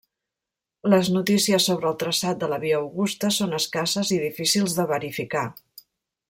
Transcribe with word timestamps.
Les 0.93 1.09
notícies 1.17 1.67
sobre 1.69 1.87
el 1.91 1.99
traçat 2.03 2.39
de 2.45 2.49
la 2.53 2.59
via 2.63 2.79
Augusta 2.85 3.31
són 3.37 3.53
escasses 3.61 4.15
i 4.17 4.19
difícils 4.25 4.79
de 4.81 4.89
verificar. 4.95 5.47